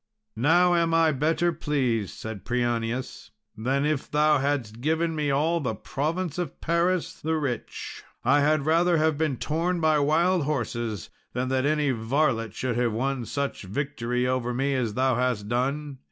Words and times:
"Now 0.41 0.73
am 0.73 0.95
I 0.95 1.11
better 1.11 1.53
pleased," 1.53 2.17
said 2.17 2.43
Prianius, 2.43 3.29
"than 3.55 3.85
if 3.85 4.09
thou 4.09 4.39
hadst 4.39 4.81
given 4.81 5.15
me 5.15 5.29
all 5.29 5.59
the 5.59 5.75
province 5.75 6.39
of 6.39 6.59
Paris 6.59 7.13
the 7.21 7.35
rich. 7.35 8.01
I 8.25 8.39
had 8.39 8.65
rather 8.65 8.97
have 8.97 9.15
been 9.15 9.37
torn 9.37 9.79
by 9.79 9.99
wild 9.99 10.45
horses 10.45 11.11
than 11.33 11.49
that 11.49 11.67
any 11.67 11.91
varlet 11.91 12.55
should 12.55 12.77
have 12.77 12.93
won 12.93 13.25
such 13.25 13.61
victory 13.61 14.25
over 14.25 14.55
me 14.55 14.73
as 14.73 14.95
thou 14.95 15.13
hast 15.17 15.47
done. 15.47 15.99